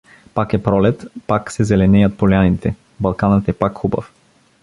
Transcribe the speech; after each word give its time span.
Пак 0.33 0.53
е 0.53 0.63
пролет, 0.63 1.05
пак 1.27 1.51
се 1.51 1.63
зеленеят 1.63 2.17
поляните, 2.17 2.75
Балканът 2.99 3.47
е 3.47 3.53
пак 3.53 3.77
хубав. 3.77 4.13